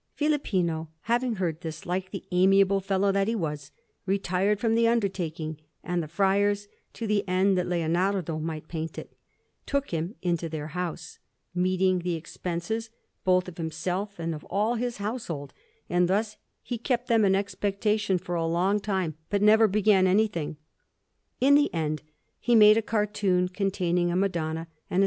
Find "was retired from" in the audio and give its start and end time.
3.35-4.73